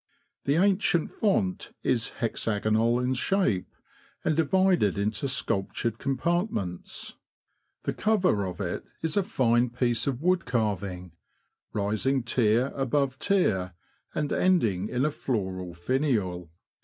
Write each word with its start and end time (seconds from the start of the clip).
The 0.45 0.55
ancient 0.55 1.11
font 1.11 1.73
is 1.83 2.09
hexagonal 2.21 2.99
in 2.99 3.13
shape, 3.13 3.71
and 4.25 4.35
divided 4.35 4.97
into 4.97 5.27
sculptured 5.27 5.99
compart 5.99 6.49
ments; 6.49 7.17
the 7.83 7.93
cover 7.93 8.43
of 8.47 8.59
it 8.59 8.83
is 9.03 9.15
a 9.15 9.21
fine 9.21 9.69
piece 9.69 10.07
of 10.07 10.19
wood 10.19 10.45
carving, 10.45 11.11
rising 11.71 12.23
tier 12.23 12.71
above 12.73 13.19
tier, 13.19 13.73
and 14.15 14.33
ending 14.33 14.89
in 14.89 15.05
a 15.05 15.11
floral 15.11 15.75
finial. 15.75 16.49